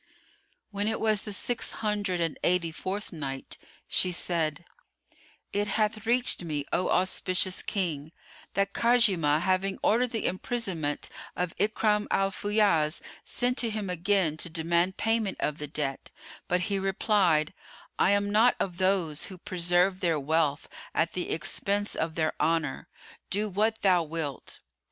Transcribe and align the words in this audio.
When 0.71 0.87
it 0.87 0.99
was 0.99 1.21
the 1.21 1.31
Six 1.31 1.73
Hundred 1.73 2.21
and 2.21 2.35
Eighty 2.43 2.71
fourth 2.71 3.13
Night, 3.13 3.59
She 3.87 4.11
said, 4.11 4.65
It 5.53 5.67
hath 5.67 6.07
reached 6.07 6.43
me, 6.43 6.65
O 6.73 6.89
auspicious 6.89 7.61
King, 7.61 8.11
that 8.55 8.73
Khuzaymah, 8.73 9.41
having 9.41 9.77
ordered 9.83 10.09
the 10.09 10.25
imprisonment 10.25 11.11
of 11.35 11.55
Ikrimah 11.59 12.07
Al 12.09 12.31
Fayyaz, 12.31 12.99
sent 13.23 13.59
to 13.59 13.69
him 13.69 13.91
again 13.91 14.37
to 14.37 14.49
demand 14.49 14.97
payment 14.97 15.37
of 15.39 15.59
the 15.59 15.67
debt; 15.67 16.09
but 16.47 16.61
he 16.61 16.79
replied, 16.79 17.53
"I 17.99 18.09
am 18.09 18.31
not 18.31 18.55
of 18.59 18.77
those 18.79 19.25
who 19.25 19.37
preserve 19.37 19.99
their 19.99 20.19
wealth 20.19 20.67
at 20.95 21.11
the 21.13 21.29
expense 21.29 21.93
of 21.93 22.15
their 22.15 22.33
honour; 22.39 22.87
do 23.29 23.47
what 23.49 23.83
thou 23.83 24.01
wilt." 24.01 24.61